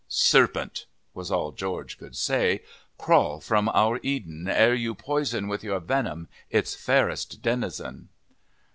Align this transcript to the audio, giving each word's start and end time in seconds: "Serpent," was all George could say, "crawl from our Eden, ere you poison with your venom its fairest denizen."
"Serpent," 0.07 0.87
was 1.13 1.29
all 1.29 1.51
George 1.51 1.99
could 1.99 2.15
say, 2.17 2.63
"crawl 2.97 3.39
from 3.39 3.69
our 3.69 3.99
Eden, 4.01 4.47
ere 4.49 4.73
you 4.73 4.95
poison 4.95 5.47
with 5.47 5.63
your 5.63 5.79
venom 5.79 6.27
its 6.49 6.73
fairest 6.73 7.43
denizen." 7.43 8.09